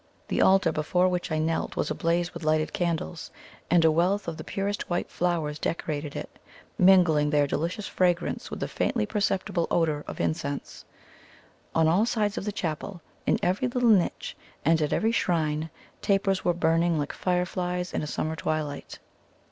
[0.29, 3.29] The altar before which I knelt was ablaze with lighted candles,
[3.69, 6.39] and a wealth of the purest white flowers decorated it,
[6.75, 10.85] mingling their delicious fragrance with the faintly perceptible odour of incense.
[11.75, 14.35] On all sides of the chapel, in every little niche,
[14.65, 15.69] and at every shrine,
[16.01, 18.97] tapers were burning like fireflies in a summer twilight.